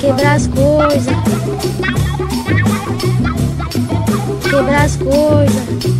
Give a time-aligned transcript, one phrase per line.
[0.00, 1.16] Quebrar as coisas.
[4.42, 5.99] Quebrar as coisas.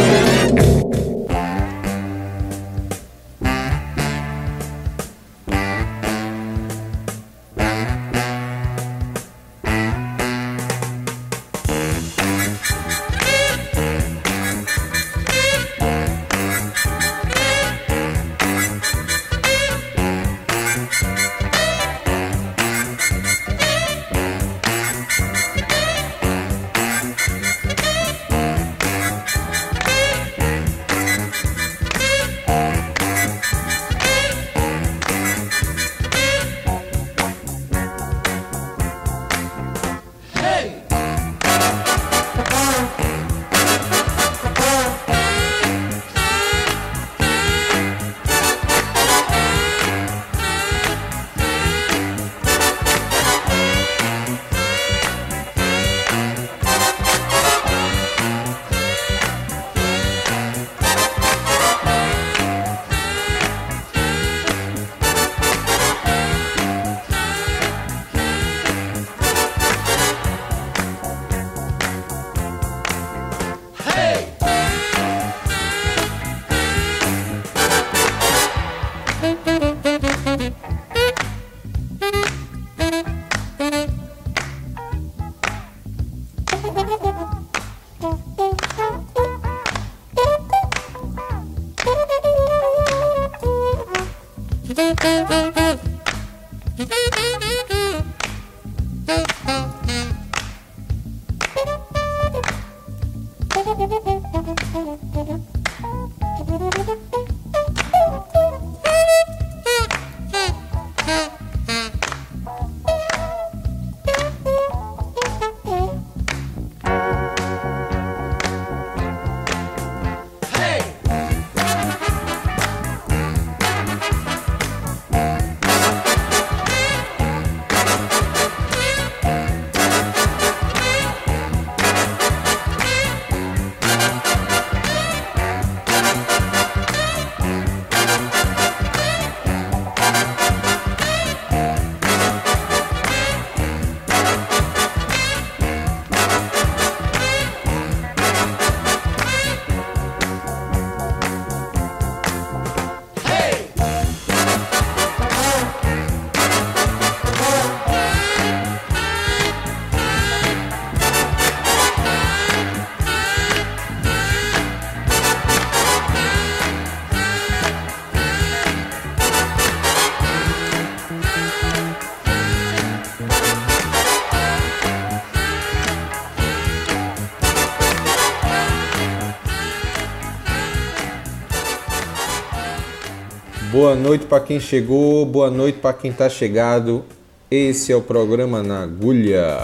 [183.71, 187.05] Boa noite para quem chegou, boa noite para quem está chegado.
[187.49, 189.57] Esse é o programa Na Agulha.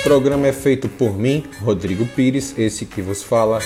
[0.00, 3.60] O programa é feito por mim, Rodrigo Pires, esse que vos fala.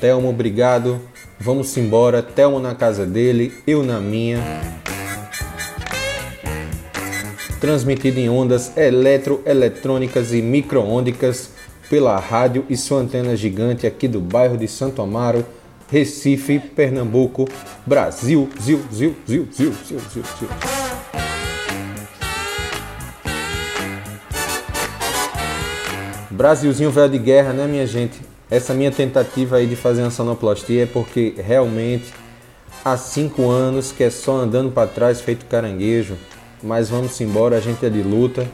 [0.00, 1.00] Telmo, obrigado.
[1.40, 2.22] Vamos embora.
[2.22, 4.38] Telmo na casa dele, eu na minha.
[7.60, 11.51] Transmitido em ondas eletroeletrônicas e microônicas
[11.92, 15.44] pela rádio e sua antena gigante aqui do bairro de Santo Amaro,
[15.90, 17.46] Recife, Pernambuco,
[17.84, 20.48] Brasil, zil, zil, zil, zil, zil, zil, zil.
[26.30, 28.18] Brasilzinho velho de guerra, né, minha gente?
[28.50, 32.10] Essa minha tentativa aí de fazer uma sonoplastia é porque realmente
[32.82, 36.16] há cinco anos que é só andando para trás feito caranguejo.
[36.62, 38.48] Mas vamos embora, a gente é de luta,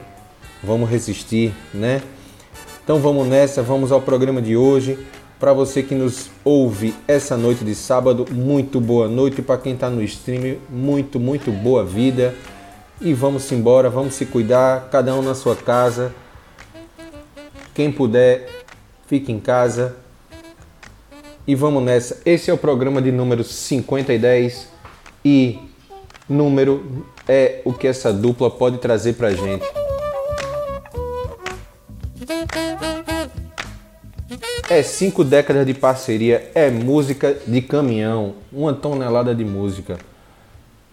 [0.60, 2.02] vamos resistir, né?
[2.88, 4.98] Então vamos nessa, vamos ao programa de hoje.
[5.38, 9.42] Para você que nos ouve essa noite de sábado, muito boa noite.
[9.42, 12.34] Para quem está no stream, muito, muito boa vida.
[12.98, 16.14] E vamos embora, vamos se cuidar, cada um na sua casa.
[17.74, 18.48] Quem puder,
[19.06, 19.94] fique em casa.
[21.46, 22.22] E vamos nessa.
[22.24, 24.68] Esse é o programa de número 50 e 10
[25.22, 25.58] e
[26.26, 29.77] número é o que essa dupla pode trazer pra gente.
[34.70, 39.96] É cinco décadas de parceria, é música de caminhão, uma tonelada de música.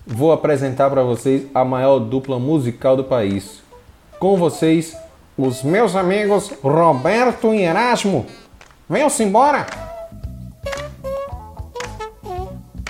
[0.07, 3.61] Vou apresentar para vocês a maior dupla musical do país.
[4.17, 4.95] Com vocês,
[5.37, 8.25] os meus amigos Roberto e Erasmo.
[8.89, 9.94] Venham-se embora!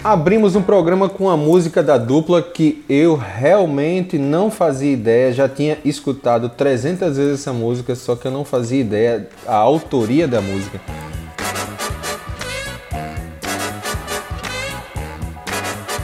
[0.06, 5.50] Abrimos um programa com a música da dupla que eu realmente não fazia ideia, já
[5.50, 10.40] tinha escutado 300 vezes essa música, só que eu não fazia ideia a autoria da
[10.42, 10.80] música.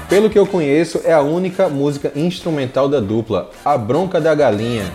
[0.09, 4.92] Pelo que eu conheço, é a única música instrumental da dupla, A Bronca da Galinha.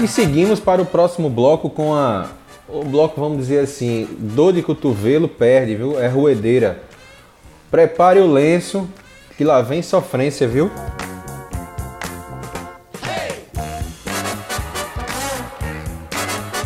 [0.00, 2.28] E seguimos para o próximo bloco com a
[2.68, 6.00] o bloco, vamos dizer assim, dor de cotovelo perde, viu?
[6.00, 6.82] É ruedeira.
[7.70, 8.88] Prepare o lenço,
[9.36, 10.70] que lá vem sofrência, viu?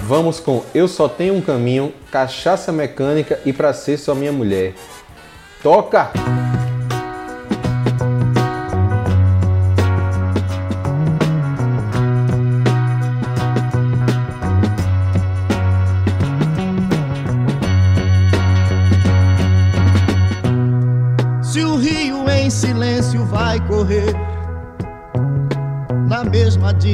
[0.03, 4.75] Vamos com Eu Só Tenho um Caminho, Cachaça Mecânica e Pra Ser Só Minha Mulher.
[5.63, 6.11] Toca!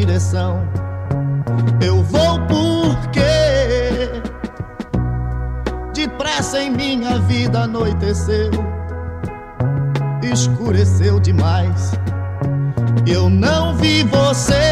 [0.01, 0.69] Direção.
[1.81, 3.21] Eu vou porque
[5.95, 8.51] depressa em minha vida anoiteceu,
[10.23, 11.93] escureceu demais.
[13.07, 14.64] Eu não vi você.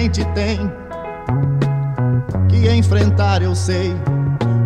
[0.00, 0.58] Gente tem
[2.48, 3.94] que enfrentar, eu sei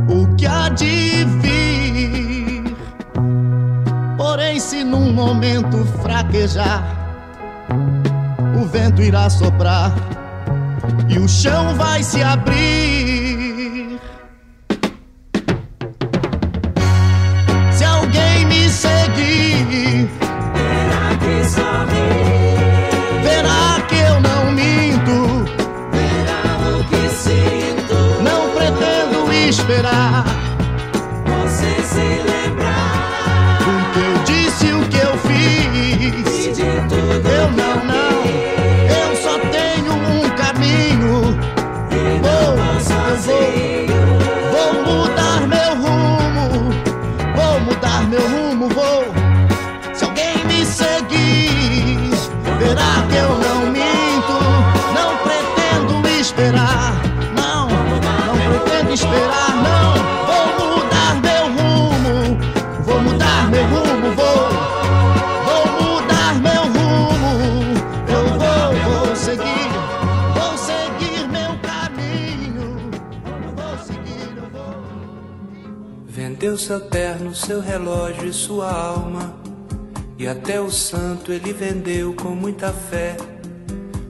[0.08, 2.76] o que há de vir.
[4.16, 6.84] Porém, se num momento fraquejar,
[8.62, 9.92] o vento irá soprar
[11.08, 13.03] e o chão vai se abrir.
[29.64, 30.33] Esperar.
[76.64, 79.36] Seu terno, seu relógio e sua alma.
[80.18, 83.18] E até o santo ele vendeu com muita fé.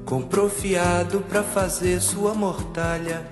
[0.05, 3.27] Comprou fiado pra fazer sua mortalha.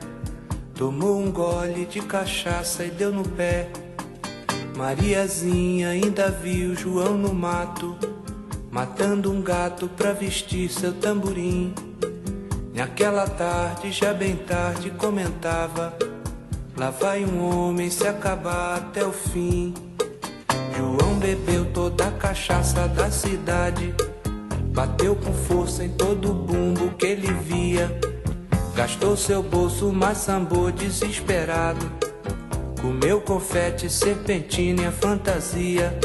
[0.75, 3.71] Tomou um gole de cachaça e deu no pé.
[4.76, 7.97] Mariazinha ainda viu João no mato,
[8.73, 11.73] matando um gato pra vestir seu tamborim.
[12.75, 15.97] Naquela tarde, já bem tarde, comentava.
[16.83, 19.73] Lá vai um homem se acabar até o fim.
[20.77, 23.95] João bebeu toda a cachaça da cidade.
[24.75, 27.89] Bateu com força em todo o bumbo que ele via.
[28.75, 31.89] Gastou seu bolso, mas sambou desesperado.
[32.81, 35.97] Comeu confete, serpentina e a fantasia.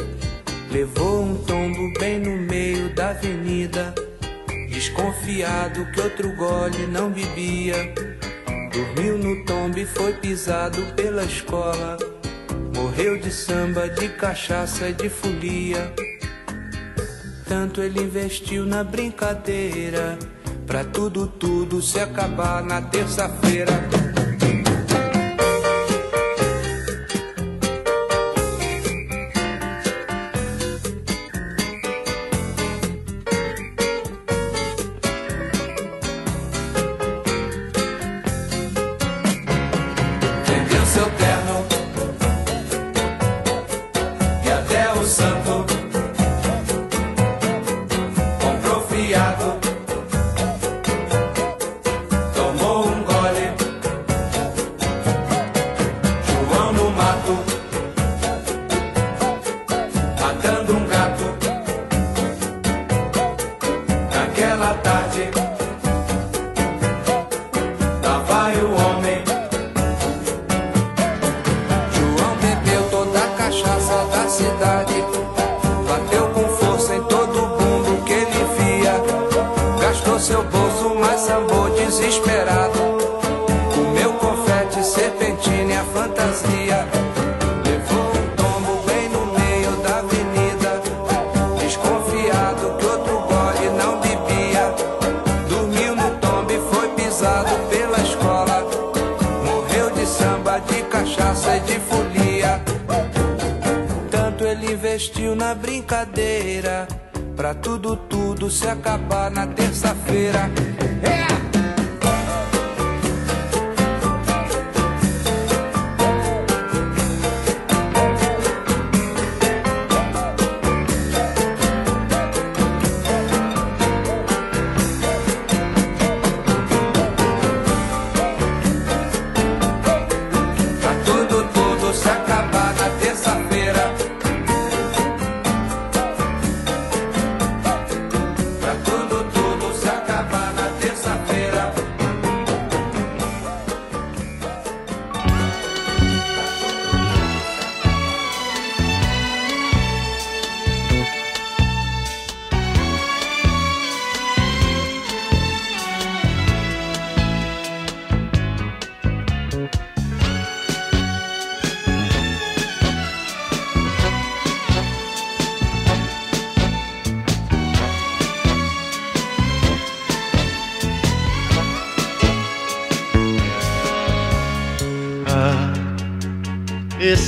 [0.69, 3.95] Levou um tombo bem no meio da avenida.
[4.69, 8.06] Desconfiado que outro gole não bebia.
[8.77, 11.97] Dormiu no tombo e foi pisado pela escola.
[12.75, 15.91] Morreu de samba, de cachaça de folia.
[17.47, 20.19] Tanto ele investiu na brincadeira.
[20.67, 23.73] Pra tudo, tudo se acabar na terça-feira.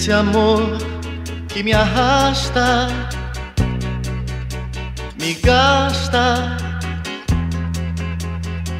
[0.09, 0.79] Esse amor
[1.49, 2.87] que me arrasta,
[5.21, 6.57] me gasta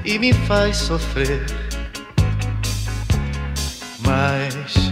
[0.03, 1.45] e me faz sofrer.
[3.99, 4.91] Mas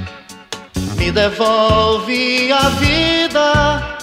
[0.97, 3.97] me devolve a vida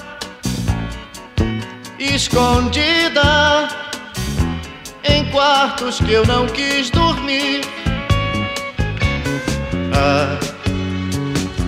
[2.00, 3.68] escondida
[5.04, 7.60] em quartos que eu não quis dormir.
[9.94, 10.33] Ah,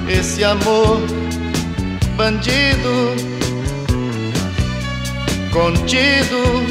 [0.08, 1.00] esse amor
[2.16, 3.14] bandido,
[5.52, 6.64] contido,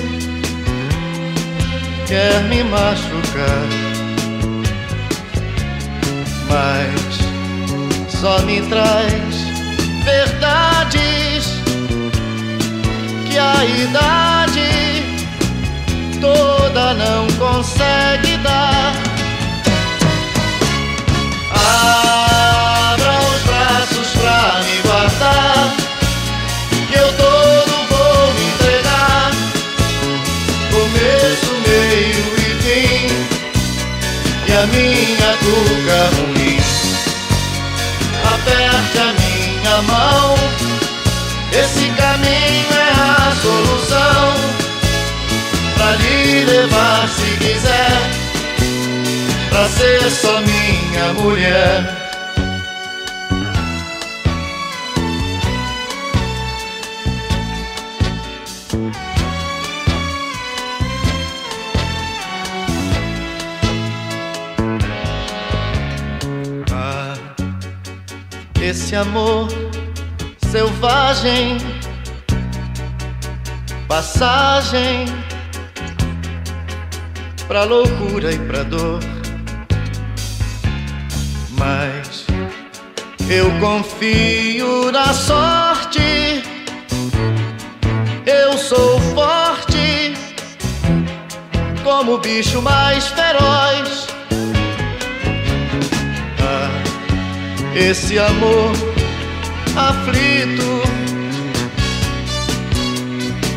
[2.08, 3.68] quer me machucar,
[6.50, 9.36] mas só me traz
[10.04, 11.62] verdades
[13.30, 14.66] que a idade
[16.22, 18.94] toda não consegue dar.
[21.52, 22.35] Abra
[49.76, 51.84] pra ser só minha mulher.
[66.72, 67.16] Ah,
[68.62, 69.48] esse amor
[70.50, 71.58] selvagem,
[73.88, 75.06] passagem
[77.48, 79.15] pra loucura e pra dor
[81.66, 82.26] mais.
[83.28, 86.44] Eu confio na sorte,
[88.26, 90.14] eu sou forte,
[91.84, 94.08] como o bicho mais feroz.
[96.40, 96.70] Ah,
[97.76, 98.72] esse amor
[99.76, 100.72] aflito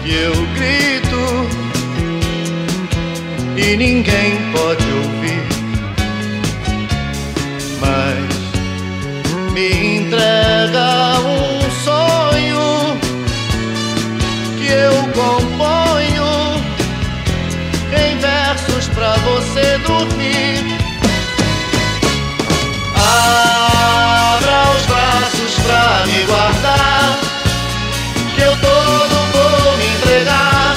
[0.02, 1.24] que eu grito
[3.56, 5.17] e ninguém pode ouvir.
[10.18, 12.98] Entrega um sonho
[14.58, 16.26] que eu componho
[17.92, 20.76] em versos pra você dormir.
[22.96, 27.18] Abra os braços pra me guardar,
[28.34, 30.74] que eu todo vou me entregar.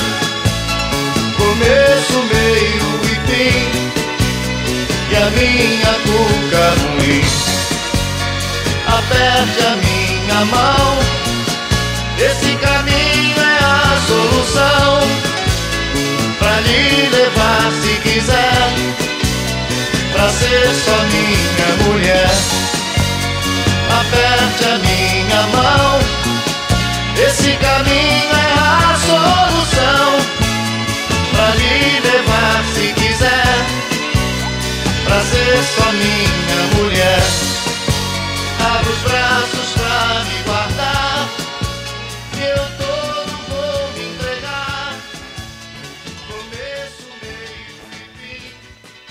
[1.38, 3.62] Começo, meio e fim,
[5.10, 6.91] e a minha cuca.
[9.12, 10.98] Aperte a minha mão,
[12.18, 15.02] esse caminho é a solução.
[16.40, 18.72] Pra lhe levar se quiser,
[20.14, 22.32] pra ser só minha mulher.
[24.00, 26.00] Aperte a minha mão,
[27.28, 30.20] esse caminho é a solução.
[31.34, 33.66] Pra lhe levar se quiser,
[35.04, 37.51] pra ser só minha mulher.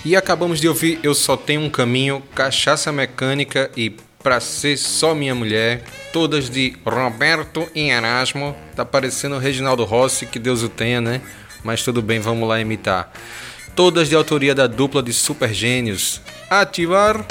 [0.03, 0.09] E.
[0.09, 5.13] E acabamos de ouvir Eu Só Tenho um Caminho, Cachaça Mecânica e Pra Ser Só
[5.13, 8.55] Minha Mulher, todas de Roberto e Erasmo.
[8.75, 11.21] Tá parecendo o Reginaldo Rossi, que Deus o tenha, né?
[11.63, 13.11] Mas tudo bem, vamos lá imitar.
[13.75, 16.21] Todas de autoria da dupla de super gênios.
[16.49, 17.25] Ativar.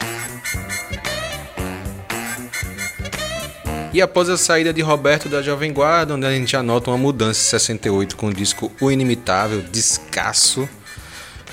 [3.93, 6.99] E após a saída de Roberto da Jovem Guarda, onde a gente já nota uma
[6.99, 10.69] mudança em 68 com o disco O Inimitável, Descasso.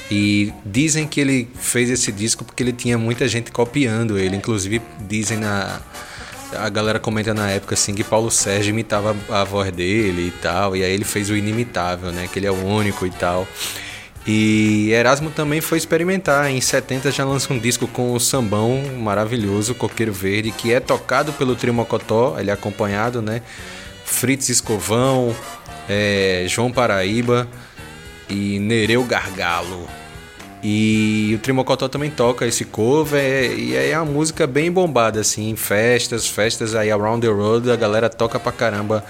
[0.09, 4.35] E dizem que ele fez esse disco porque ele tinha muita gente copiando ele.
[4.35, 5.81] Inclusive, dizem na.
[6.53, 10.75] A galera comenta na época assim que Paulo Sérgio imitava a voz dele e tal.
[10.75, 12.29] E aí ele fez o Inimitável, né?
[12.31, 13.47] Que ele é o único e tal.
[14.27, 16.51] E Erasmo também foi experimentar.
[16.51, 21.31] Em 70 já lança um disco com o sambão maravilhoso, Coqueiro Verde, que é tocado
[21.33, 23.41] pelo Trio Mocotó, ele é acompanhado, né?
[24.03, 25.33] Fritz Escovão,
[25.87, 27.47] é, João Paraíba
[28.29, 29.87] e Nereu Gargalo.
[30.63, 35.55] E o Trimocotó também toca esse cover e aí é uma música bem bombada assim,
[35.55, 39.05] festas, festas aí around the world, a galera toca pra caramba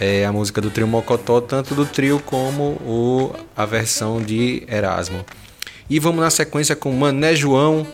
[0.00, 5.24] é, a música do trio Mocotó, tanto do trio como o, a versão de Erasmo.
[5.88, 7.86] E vamos na sequência com Mané João,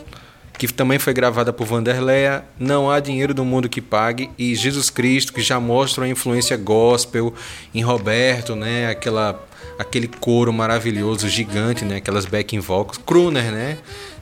[0.57, 4.89] que também foi gravada por Vanderleia, Não Há Dinheiro do Mundo que Pague e Jesus
[4.89, 7.33] Cristo, que já mostram a influência gospel
[7.73, 8.87] em Roberto, né?
[8.87, 9.43] Aquela,
[9.79, 11.97] aquele coro maravilhoso, gigante, né?
[11.97, 13.77] Aquelas backing vocals, crooner, né?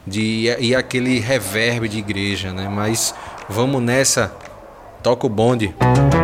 [0.06, 2.68] De, e aquele reverb de igreja, né?
[2.68, 3.14] Mas
[3.48, 4.34] vamos nessa,
[5.02, 5.74] toca o bonde.
[5.80, 6.21] Lá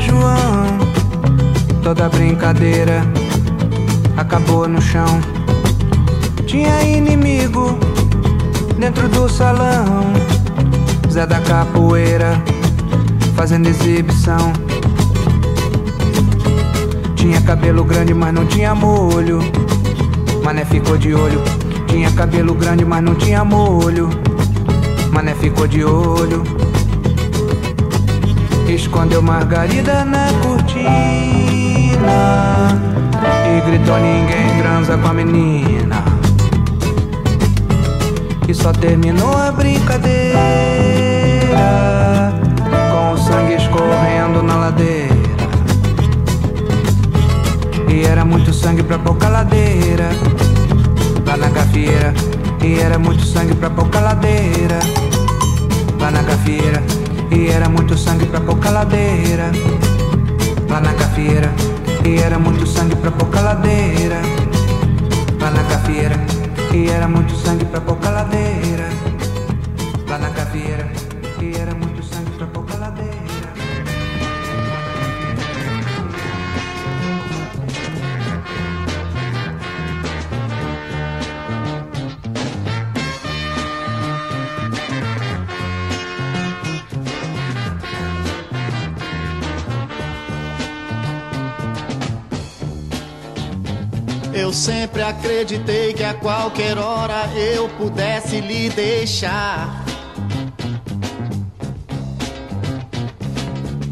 [0.00, 0.78] João,
[1.82, 3.02] toda brincadeira
[4.16, 5.20] acabou no chão.
[6.46, 7.78] Tinha inimigo
[8.78, 10.12] dentro do salão.
[11.10, 12.40] Zé da capoeira
[13.34, 14.52] fazendo exibição.
[17.14, 19.40] Tinha cabelo grande, mas não tinha molho.
[20.44, 21.42] Mané ficou de olho.
[21.86, 24.10] Tinha cabelo grande, mas não tinha molho.
[25.12, 26.42] Mané ficou de olho.
[28.76, 30.68] Escondeu Margarida na cortina
[33.48, 36.04] E gritou ninguém transa com a menina.
[38.46, 40.36] E só terminou a brincadeira
[42.90, 45.16] Com o sangue escorrendo na ladeira.
[47.88, 50.10] E era muito sangue pra pouca ladeira.
[51.26, 52.12] Lá na gafieira.
[52.62, 54.78] E era muito sangue pra pouca ladeira.
[55.98, 59.50] Lá na gafieira e era muito sangue pra pouca ladeira.
[60.68, 61.52] Lá na gafieira
[62.04, 64.20] E era muito sangue pra pouca ladeira.
[65.40, 66.16] Lá na gafieira
[66.72, 68.88] E era muito sangue pra pouca ladeira.
[70.08, 71.05] Lá na gafieira
[94.46, 99.84] Eu sempre acreditei que a qualquer hora eu pudesse lhe deixar.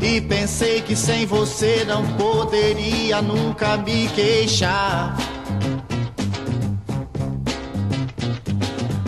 [0.01, 5.17] E pensei que sem você não poderia nunca me queixar.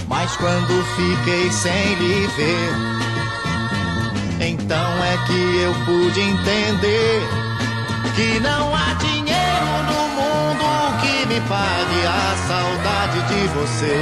[0.08, 2.72] Mas quando fiquei sem lhe ver,
[4.48, 7.22] então é que eu pude entender
[8.16, 9.25] que não há dinheiro
[11.36, 13.96] me pague a saudade de você.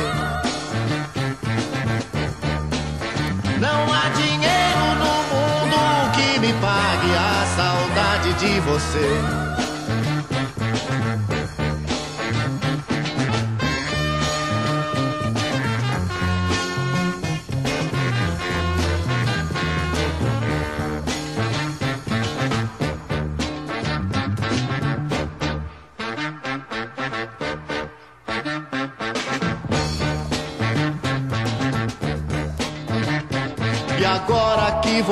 [3.58, 9.63] Não há dinheiro no mundo que me pague a saudade de você.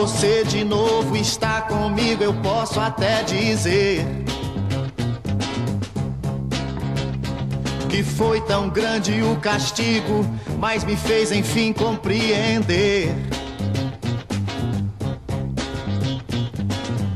[0.02, 4.04] Você de novo está comigo, eu posso até dizer
[7.88, 10.26] que foi tão grande o castigo,
[10.58, 13.14] mas me fez enfim compreender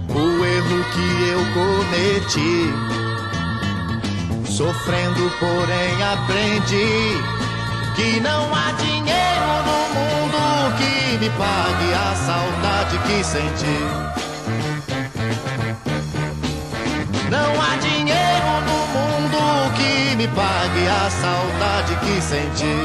[0.08, 2.72] o erro que eu cometi.
[4.48, 7.20] Sofrendo, porém aprendi
[7.96, 8.95] que não mundo
[11.18, 13.78] me pague a saudade que senti.
[17.30, 22.76] Não há dinheiro no mundo que me pague a saudade que senti.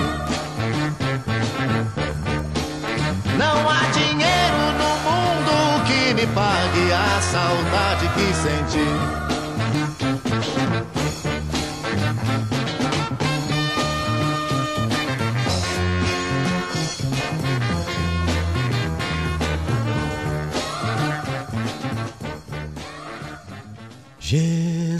[3.37, 9.30] Não há dinheiro no mundo que me pague a saudade que senti.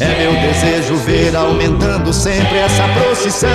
[0.00, 3.50] É meu desejo ver aumentando sempre essa procissão.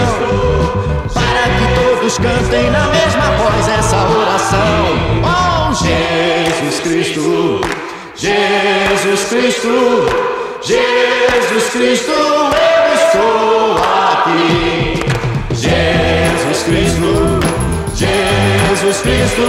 [1.11, 5.23] Para que todos cantem na mesma voz essa oração.
[5.23, 7.61] Oh Jesus Cristo,
[8.15, 10.05] Jesus Cristo,
[10.61, 15.03] Jesus Cristo, eu estou aqui.
[15.51, 17.39] Jesus Cristo,
[17.95, 19.47] Jesus Cristo,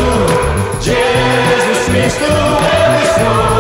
[0.80, 3.55] Jesus Cristo, eu estou aqui.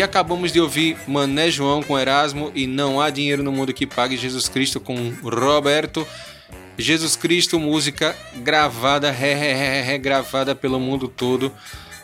[0.00, 3.86] E acabamos de ouvir Mané João com Erasmo e Não Há Dinheiro no Mundo que
[3.86, 6.06] Pague Jesus Cristo com Roberto.
[6.80, 11.52] Jesus Cristo, música gravada, re, re, re, regravada pelo mundo todo,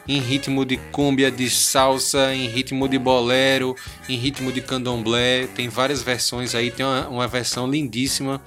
[0.07, 3.75] em ritmo de cúmbia, de salsa, em ritmo de bolero,
[4.09, 5.47] em ritmo de candomblé.
[5.49, 8.41] Tem várias versões aí, tem uma, uma versão lindíssima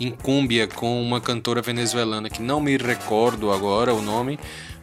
[0.00, 4.38] em cúmbia com uma cantora venezuelana que não me recordo agora o nome,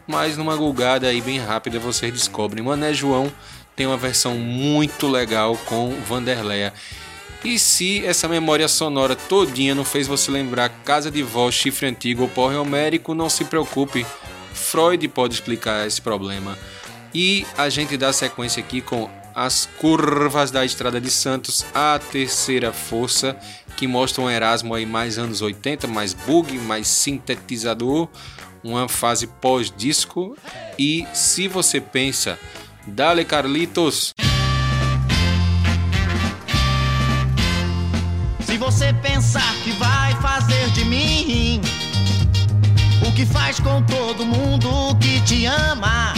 [0.06, 2.64] mas numa gulgada aí bem rápida vocês descobrem.
[2.64, 3.30] Mané João
[3.74, 6.72] tem uma versão muito legal com Vanderleia.
[7.42, 12.22] E se essa memória sonora todinha não fez você lembrar Casa de Vó, Chifre Antigo
[12.22, 14.06] ou Porre Homérico, não se preocupe,
[14.52, 16.58] Freud pode explicar esse problema.
[17.14, 22.74] E a gente dá sequência aqui com As Curvas da Estrada de Santos, a terceira
[22.74, 23.34] força,
[23.74, 28.06] que mostra um Erasmo aí mais anos 80, mais bug, mais sintetizador,
[28.62, 30.36] uma fase pós-disco.
[30.78, 32.38] E se você pensa,
[32.86, 34.12] Dale Carlitos!
[38.70, 41.60] Você pensar que vai fazer de mim
[43.04, 46.14] o que faz com todo mundo que te ama,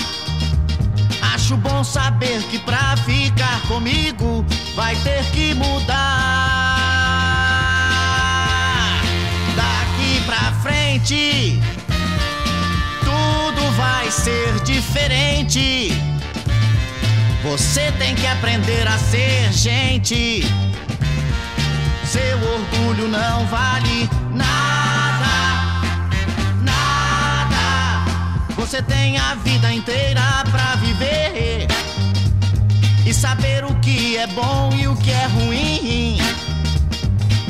[1.35, 5.97] acho bom saber que pra ficar comigo vai ter que mudar.
[9.57, 11.59] Daqui pra frente,
[13.01, 15.91] tudo vai ser diferente.
[17.45, 20.45] Você tem que aprender a ser gente.
[22.13, 25.33] Seu orgulho não vale nada,
[26.61, 28.05] nada.
[28.55, 30.21] Você tem a vida inteira
[30.51, 31.69] pra viver
[33.07, 36.19] e saber o que é bom e o que é ruim.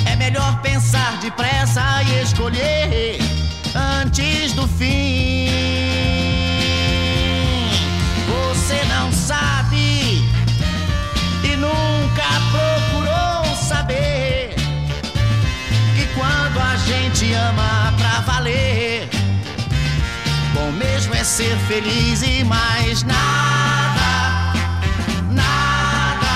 [0.07, 3.19] É melhor pensar depressa e escolher
[3.75, 5.82] antes do fim.
[21.23, 24.01] É ser feliz e mais nada,
[25.31, 26.33] nada.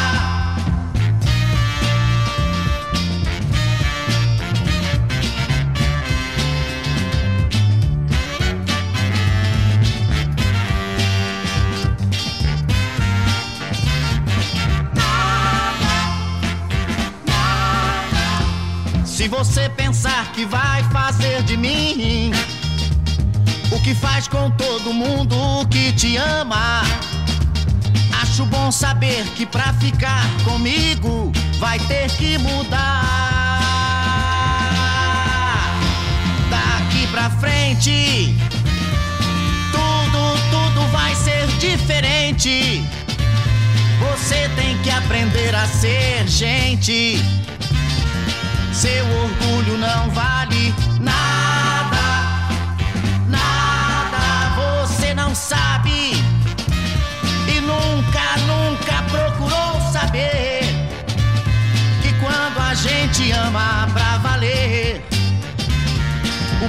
[19.04, 22.25] Se você pensar que vai fazer de mim
[23.86, 25.36] que faz com todo mundo
[25.70, 26.82] que te ama,
[28.20, 32.80] acho bom saber que pra ficar comigo vai ter que mudar.
[36.50, 38.36] Daqui pra frente,
[39.70, 42.82] tudo, tudo vai ser diferente.
[44.00, 47.24] Você tem que aprender a ser gente.
[48.72, 51.25] Seu orgulho não vale nada,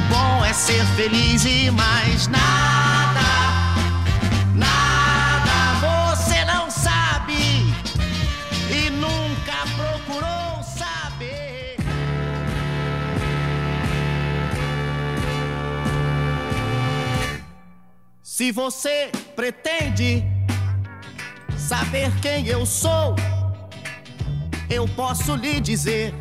[0.09, 3.21] bom é ser feliz e mais nada,
[4.55, 6.15] nada.
[6.15, 7.35] Você não sabe
[8.69, 11.77] e nunca procurou saber.
[18.23, 20.23] Se você pretende
[21.57, 23.15] saber quem eu sou,
[24.69, 26.13] eu posso lhe dizer.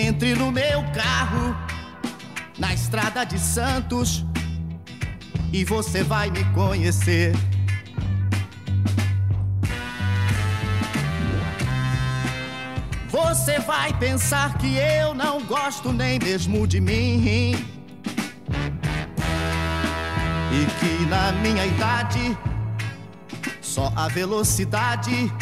[0.00, 1.56] Entre no meu carro,
[2.56, 4.24] na estrada de Santos,
[5.52, 7.34] e você vai me conhecer.
[13.10, 17.56] Você vai pensar que eu não gosto nem mesmo de mim.
[20.52, 22.38] E que na minha idade
[23.60, 25.32] só a velocidade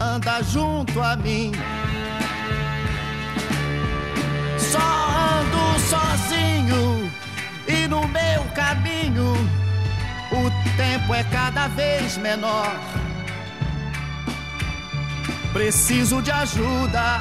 [0.00, 1.52] anda junto a mim.
[4.76, 5.10] Só
[5.40, 7.10] ando sozinho
[7.66, 9.32] e no meu caminho
[10.30, 12.70] o tempo é cada vez menor.
[15.52, 17.18] Preciso de ajuda,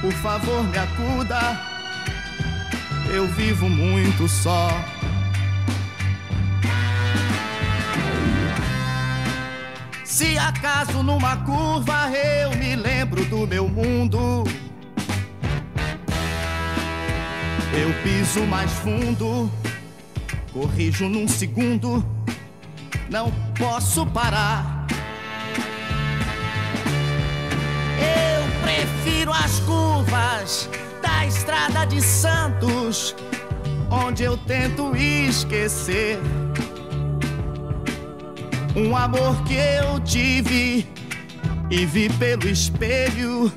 [0.00, 1.60] por favor me acuda.
[3.08, 4.68] Eu vivo muito só.
[10.04, 14.44] Se acaso numa curva eu me lembro do meu mundo,
[17.76, 19.50] eu piso mais fundo,
[20.52, 22.04] corrijo num segundo,
[23.10, 24.86] não posso parar.
[27.98, 30.68] Eu prefiro as curvas
[31.02, 33.16] da estrada de Santos,
[33.90, 36.18] onde eu tento esquecer.
[38.76, 40.86] Um amor que eu tive
[41.70, 43.52] e vi pelo espelho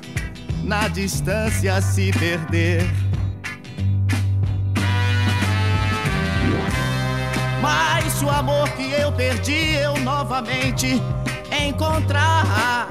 [0.64, 3.07] na distância se perder.
[7.68, 11.02] Mas o amor que eu perdi eu novamente
[11.66, 12.88] encontrar.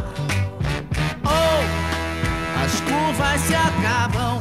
[1.26, 4.40] Oh, as curvas se acabam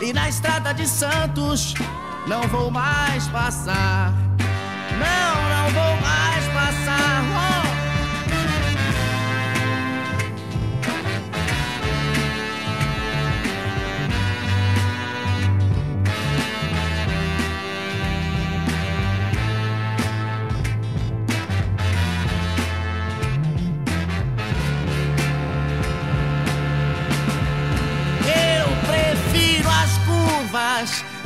[0.00, 1.74] e na estrada de Santos
[2.28, 4.12] não vou mais passar.
[5.04, 6.47] Não, não vou mais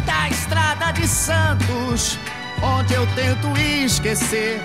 [0.07, 2.19] da estrada de Santos,
[2.63, 4.59] onde eu tento esquecer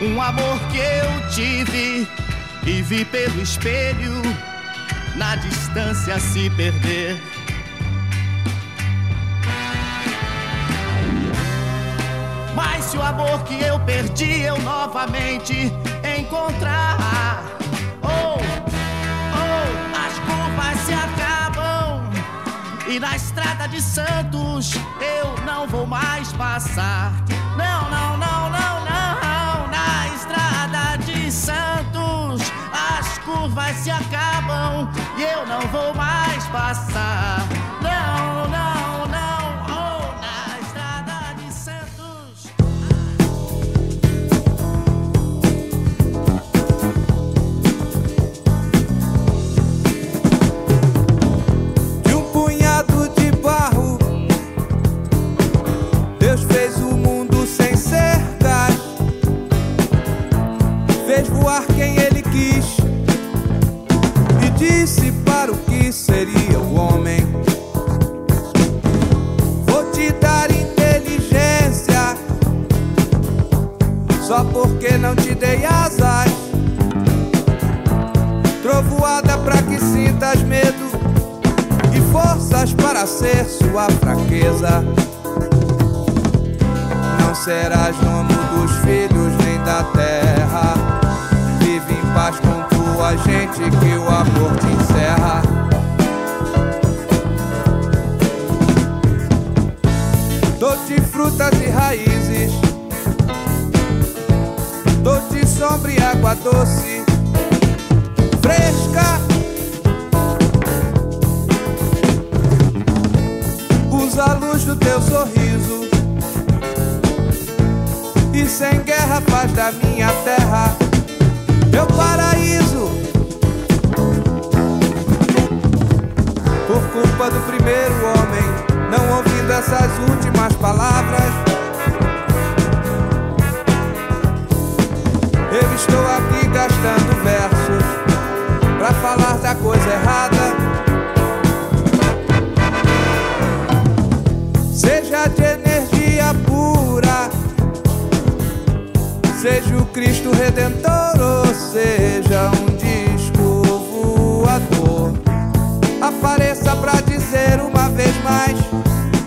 [0.00, 2.08] um amor que eu tive
[2.64, 4.22] e vi pelo espelho
[5.16, 7.20] na distância se perder.
[12.54, 15.72] Mas se o amor que eu perdi eu novamente
[16.16, 17.42] encontrar,
[18.02, 21.31] oh, oh, as curvas se acabam
[22.92, 27.10] e na estrada de Santos eu não vou mais passar.
[27.56, 35.46] Não, não, não, não, não, na estrada de Santos as curvas se acabam e eu
[35.46, 37.61] não vou mais passar.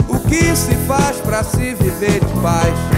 [0.08, 2.95] O que se faz pra se viver de paz,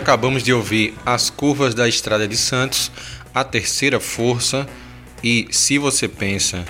[0.00, 2.90] acabamos de ouvir As Curvas da Estrada de Santos,
[3.34, 4.66] A Terceira Força
[5.22, 6.64] e Se Você Pensa.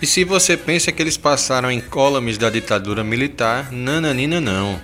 [0.00, 4.80] E se você pensa que eles passaram em columns da ditadura militar, nananina não.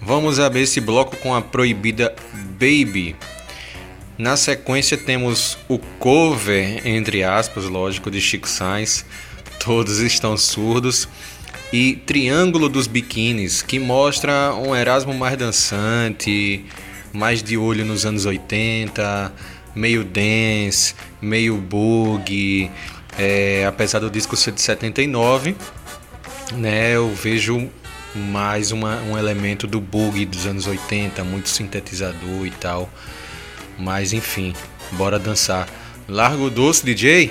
[0.00, 2.14] Vamos abrir esse bloco com a proibida
[2.58, 3.16] Baby.
[4.18, 9.04] Na sequência temos o cover, entre aspas, lógico, de Chico Sainz,
[9.58, 11.08] Todos Estão Surdos,
[11.72, 16.64] e Triângulo dos Biquínis, que mostra um Erasmo mais dançante,
[17.12, 19.32] mais de olho nos anos 80,
[19.74, 22.70] meio dance, meio boogie.
[23.18, 25.56] É, apesar do disco ser de 79,
[26.52, 27.68] né, eu vejo
[28.14, 32.88] mais uma, um elemento do boogie dos anos 80, muito sintetizador e tal.
[33.78, 34.54] Mas enfim,
[34.92, 35.68] bora dançar.
[36.08, 37.30] Largo doce, DJ.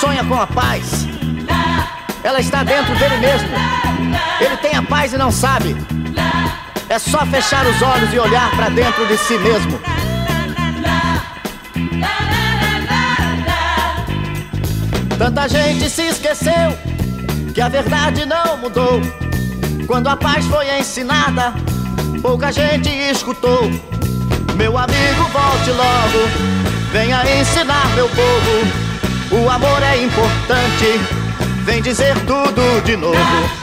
[0.00, 1.06] Sonha com a paz.
[2.22, 3.87] Ela está dentro dele mesmo.
[4.40, 5.76] Ele tem a paz e não sabe.
[6.88, 9.78] É só fechar os olhos e olhar pra dentro de si mesmo.
[15.18, 16.78] Tanta gente se esqueceu
[17.52, 19.02] que a verdade não mudou.
[19.86, 21.52] Quando a paz foi ensinada,
[22.22, 23.68] pouca gente escutou.
[24.54, 26.28] Meu amigo, volte logo,
[26.92, 29.42] venha ensinar meu povo.
[29.42, 31.00] O amor é importante,
[31.64, 33.57] vem dizer tudo de novo.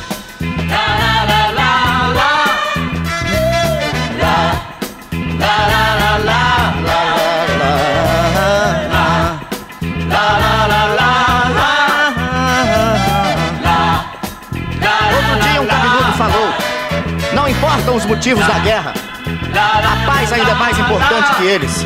[17.96, 18.94] Os motivos da guerra,
[19.54, 21.86] a paz ainda é mais importante que eles.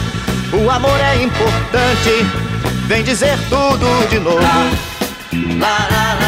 [0.63, 2.23] O amor é importante.
[2.85, 4.37] Vem dizer tudo de novo.
[4.37, 6.20] Lá, lá, lá,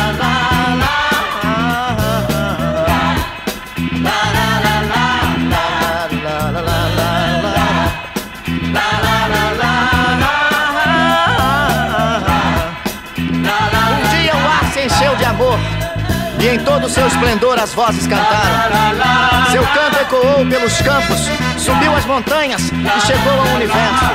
[16.54, 19.49] em todo o seu esplendor as vozes cantaram.
[19.51, 21.28] Seu canto ecoou pelos campos,
[21.58, 24.06] subiu as montanhas e chegou ao universo.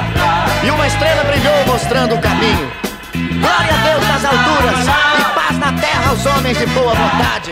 [0.64, 2.70] E uma estrela brilhou mostrando o caminho.
[3.12, 4.86] Glória a Deus nas alturas
[5.18, 7.50] e paz na terra aos homens de boa vontade.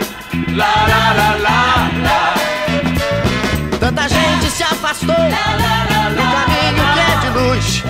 [3.80, 7.82] Tanta gente se afastou do caminho que é de luz.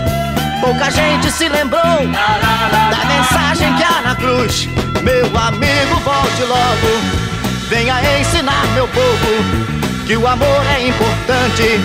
[0.67, 4.69] Pouca gente se lembrou da mensagem que há na cruz.
[5.01, 7.69] Meu amigo, volte logo.
[7.69, 11.81] Venha ensinar meu povo que o amor é importante.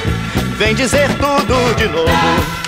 [0.57, 2.60] Vem dizer tudo de novo.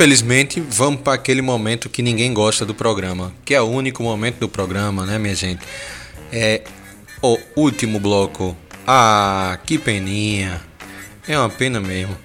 [0.00, 4.38] Infelizmente vamos para aquele momento que ninguém gosta do programa, que é o único momento
[4.38, 5.60] do programa, né, minha gente?
[6.32, 6.62] É
[7.20, 8.56] o último bloco.
[8.86, 10.58] Ah, que peninha.
[11.28, 12.16] É uma pena mesmo.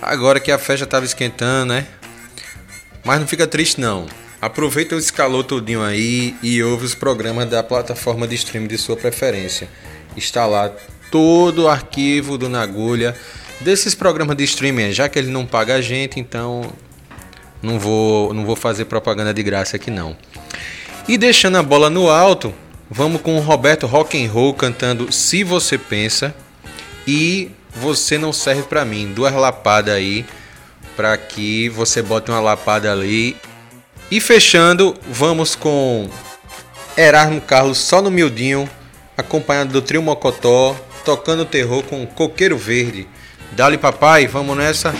[0.00, 1.86] Agora que a festa tava esquentando, né?
[3.04, 4.06] Mas não fica triste não.
[4.40, 8.96] Aproveita o escalou todinho aí e ouve os programas da plataforma de streaming de sua
[8.96, 9.68] preferência.
[10.16, 10.72] Está lá
[11.10, 13.14] todo o arquivo do Nagulha
[13.60, 16.72] desses programas de streaming, já que ele não paga a gente, então
[17.64, 20.16] não vou, não vou fazer propaganda de graça aqui não.
[21.08, 22.54] E deixando a bola no alto,
[22.90, 26.34] vamos com o Roberto Rock and Roll cantando Se Você Pensa
[27.06, 29.12] e Você Não Serve Pra Mim.
[29.12, 30.24] Duas lapadas aí,
[30.96, 33.36] para que você bote uma lapada ali.
[34.10, 36.08] E fechando, vamos com
[36.96, 38.68] Erasmo Carlos só no miudinho,
[39.16, 43.08] acompanhado do trio Mocotó, tocando terror com Coqueiro Verde.
[43.52, 44.94] Dali papai, vamos nessa.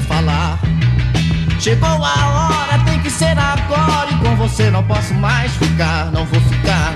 [0.00, 0.58] Falar.
[1.58, 4.10] Chegou a hora, tem que ser agora.
[4.10, 6.89] E com você não posso mais ficar, não vou ficar,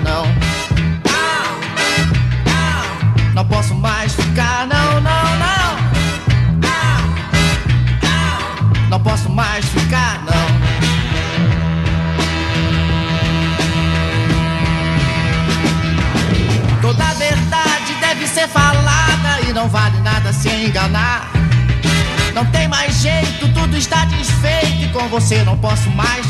[25.15, 26.24] você não posso mais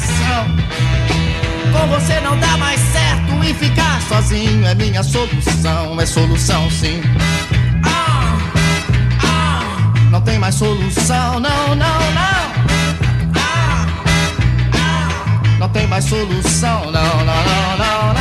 [0.00, 0.46] coração.
[1.72, 7.02] Com você não dá mais certo e ficar sozinho é minha solução, é solução sim.
[7.84, 8.38] Ah,
[9.22, 12.40] ah, não tem mais solução, não, não, não.
[13.36, 13.86] Ah,
[14.74, 18.19] ah, não tem mais solução, não, não, não, não, não.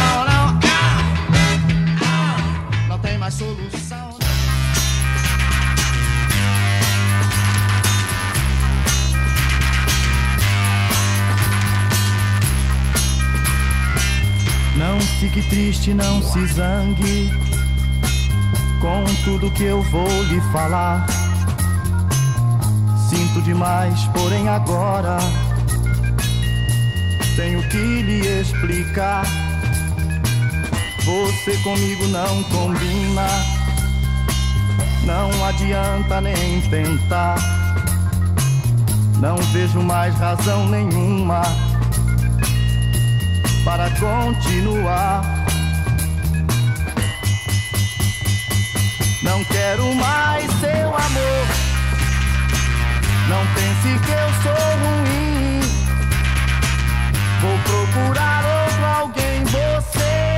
[15.20, 17.30] Fique triste, não se zangue
[18.80, 21.05] com tudo que eu vou lhe falar.
[23.09, 25.17] Sinto demais, porém agora
[27.36, 29.26] tenho que lhe explicar.
[31.03, 33.28] Você comigo não combina,
[35.03, 37.36] não adianta nem tentar.
[39.20, 41.41] Não vejo mais razão nenhuma
[43.70, 45.22] para continuar.
[49.22, 51.45] Não quero mais seu amor.
[53.30, 55.59] Não pense que eu sou ruim.
[57.41, 60.29] Vou procurar outro alguém, você.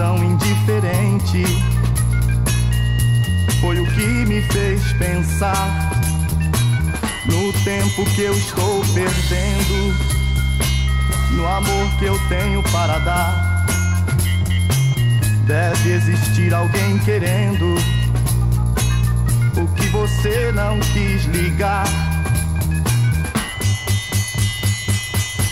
[0.00, 1.44] Tão indiferente
[3.60, 5.90] foi o que me fez pensar
[7.26, 9.94] no tempo que eu estou perdendo,
[11.32, 13.66] no amor que eu tenho para dar.
[15.46, 17.74] Deve existir alguém querendo
[19.54, 21.84] o que você não quis ligar.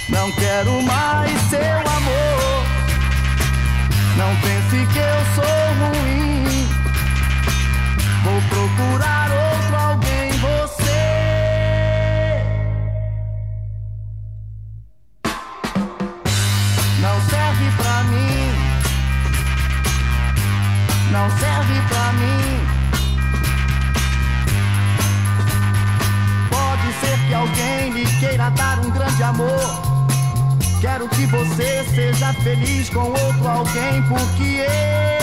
[0.09, 2.58] Não quero mais seu amor.
[4.19, 5.45] Não pense que eu sou
[5.79, 6.69] ruim.
[8.25, 9.58] Vou procurar outro
[32.19, 35.18] seja feliz com outro alguém, porque eu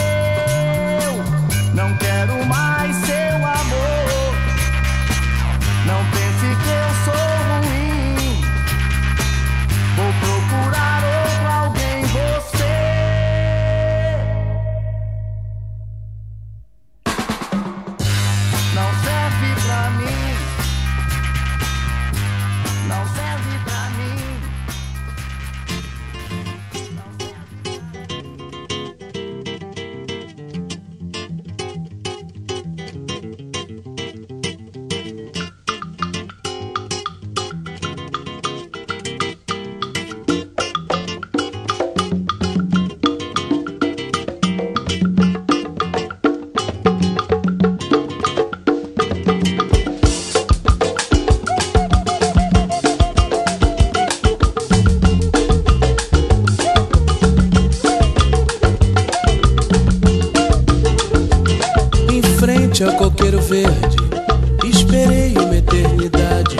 [63.45, 63.95] verde,
[64.63, 66.57] esperei uma eternidade.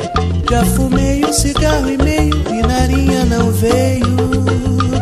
[0.49, 4.15] Já fumei um cigarro e meio e narinha não veio.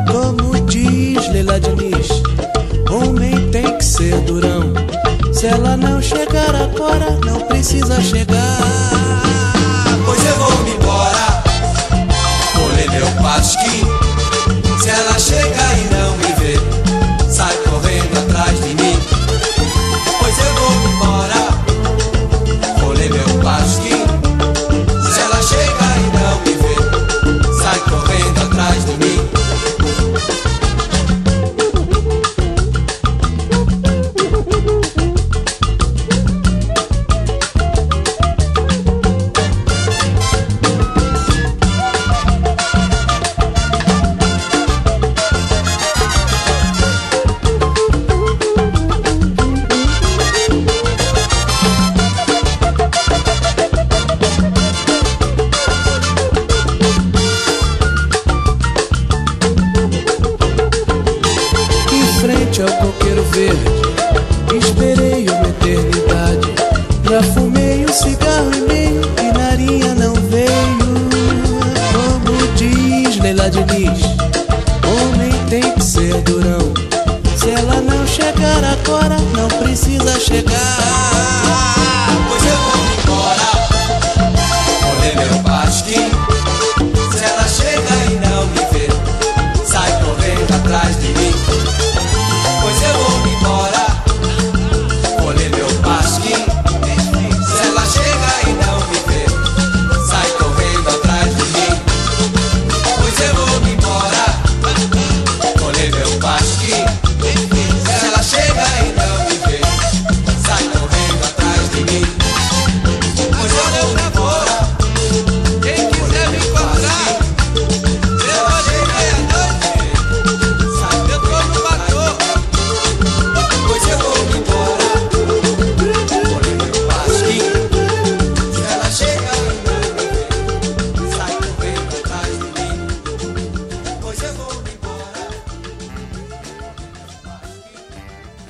[0.10, 2.08] Como diz Leila Diniz,
[2.90, 4.74] homem tem que ser durão.
[5.34, 8.58] Se ela não chegar agora, não precisa chegar.
[10.06, 11.44] Pois eu vou me embora
[12.56, 13.86] Vou ler meu pasquim
[14.82, 15.43] Se ela chegar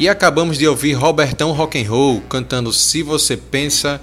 [0.03, 4.01] E acabamos de ouvir Robertão Rock and Roll cantando Se Você Pensa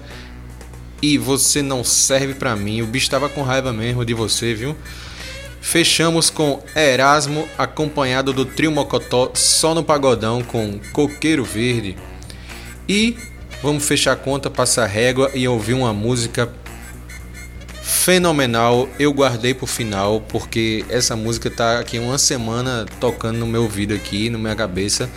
[1.03, 2.80] e Você Não Serve Pra Mim.
[2.80, 4.74] O bicho tava com raiva mesmo de você, viu?
[5.61, 11.98] Fechamos com Erasmo, acompanhado do Trio Mocotó só no pagodão com Coqueiro Verde.
[12.88, 13.18] E
[13.62, 16.51] vamos fechar a conta, passar régua e ouvir uma música
[17.82, 18.88] fenomenal.
[18.98, 23.92] Eu guardei pro final porque essa música tá aqui uma semana tocando no meu ouvido
[23.92, 25.11] aqui, na minha cabeça.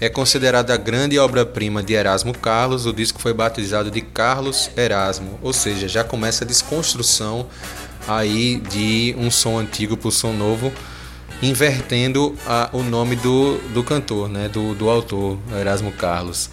[0.00, 2.86] É considerada a grande obra-prima de Erasmo Carlos.
[2.86, 7.48] O disco foi batizado de Carlos Erasmo, ou seja, já começa a desconstrução
[8.06, 10.72] aí de um som antigo para o som novo,
[11.42, 16.48] invertendo a- o nome do, do cantor, né, do, do autor, Erasmo Carlos.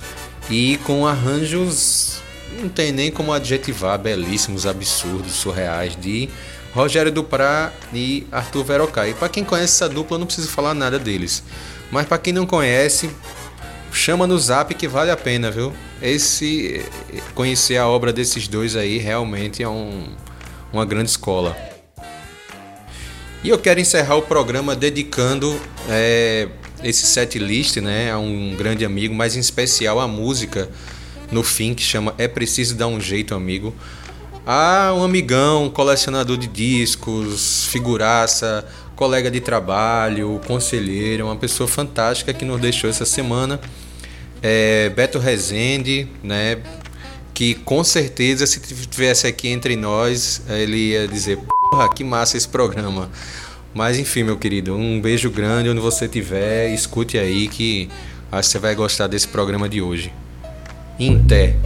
[0.50, 2.18] E com arranjos,
[2.60, 6.30] não tem nem como adjetivar, belíssimos, absurdos, surreais, de
[6.74, 9.14] Rogério Duprá e Arthur Verocai.
[9.14, 11.42] Para quem conhece essa dupla, não preciso falar nada deles.
[11.92, 13.10] Mas para quem não conhece,
[13.92, 15.74] chama no zap que vale a pena, viu?
[16.02, 16.84] Esse
[17.34, 20.08] conhecer a obra desses dois aí realmente é um,
[20.72, 21.56] uma grande escola.
[23.44, 26.48] E eu quero encerrar o programa dedicando é,
[26.84, 30.70] esse set list né, a um grande amigo, mas em especial a música
[31.32, 33.74] no fim que chama É Preciso Dar um Jeito, Amigo.
[34.46, 38.66] A um amigão, colecionador de discos, figuraça,
[38.96, 43.60] colega de trabalho, conselheiro, uma pessoa fantástica que nos deixou essa semana.
[44.42, 46.58] É, Beto Rezende, né?
[47.34, 51.38] Que com certeza, se tivesse aqui entre nós, ele ia dizer:
[51.70, 53.10] Porra, que massa esse programa.
[53.74, 56.70] Mas enfim, meu querido, um beijo grande onde você estiver.
[56.74, 57.90] Escute aí que
[58.32, 60.14] acho que você vai gostar desse programa de hoje.
[60.98, 61.58] Inté.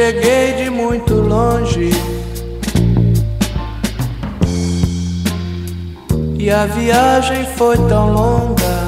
[0.00, 1.90] Cheguei de muito longe
[6.38, 8.80] e a viagem foi tão longa.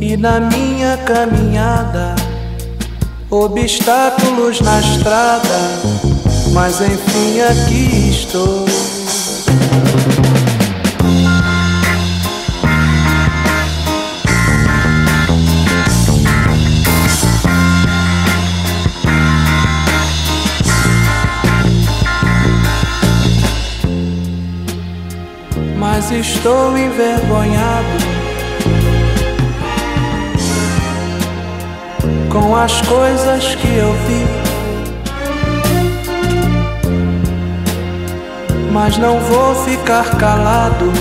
[0.00, 2.16] E na minha caminhada,
[3.30, 5.60] obstáculos na estrada,
[6.52, 8.87] mas enfim aqui estou.
[26.10, 27.98] Estou envergonhado
[32.30, 34.26] com as coisas que eu vi.
[38.72, 40.92] Mas não vou ficar calado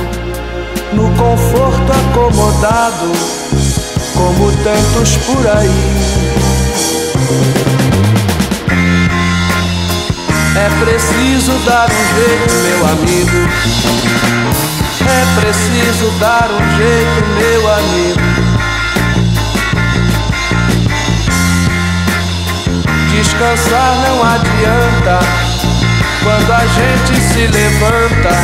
[0.93, 3.12] no conforto acomodado,
[4.14, 6.18] como tantos por aí.
[10.55, 14.07] É preciso dar um jeito, meu amigo.
[15.08, 18.28] É preciso dar um jeito, meu amigo.
[23.12, 25.20] Descansar não adianta
[26.24, 28.36] quando a gente se levanta.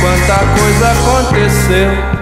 [0.00, 2.16] Quanta coisa aconteceu.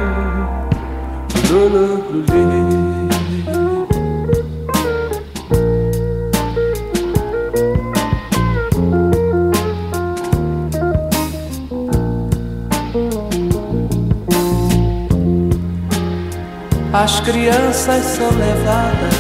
[17.05, 19.15] As crianças são levadas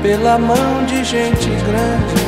[0.00, 2.26] pela mão de gente grande.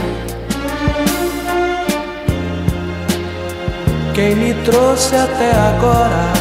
[4.15, 6.33] Quem me trouxe até agora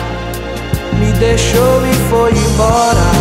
[0.93, 3.11] me deixou e foi embora,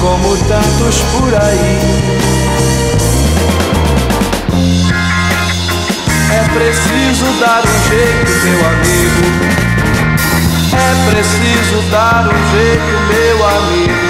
[0.00, 1.80] como tantos por aí.
[6.32, 9.65] É preciso dar um jeito, meu amigo.
[10.76, 14.06] É preciso dar um jeito, meu amigo.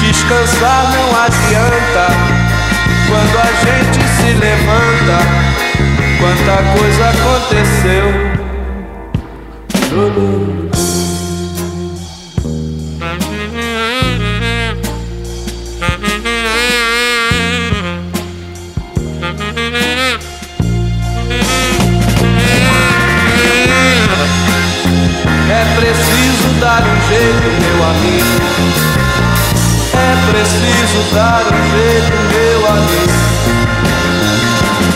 [0.00, 2.04] Descansar não adianta
[3.08, 5.18] quando a gente se levanta.
[6.18, 8.06] Quanta coisa aconteceu.
[26.60, 28.36] Dar um jeito, meu amigo.
[29.94, 33.16] É preciso dar um jeito, meu amigo.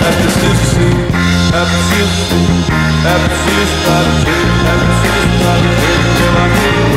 [0.01, 0.95] É preciso sim,
[1.53, 2.49] é preciso sim,
[3.05, 6.95] é preciso dar um jeito, é preciso dar um jeito, meu amigo.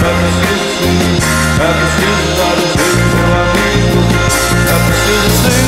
[0.00, 0.98] É preciso sim,
[1.58, 4.00] é preciso dar um jeito, meu amigo.
[4.66, 5.66] É preciso sim,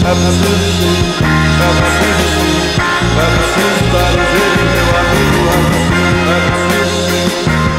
[0.00, 0.98] é preciso sim,
[1.58, 5.97] é preciso sim, é preciso dar um jeito, meu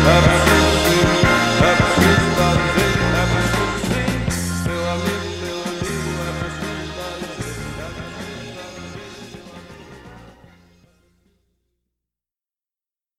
[0.10, 0.39] Perhaps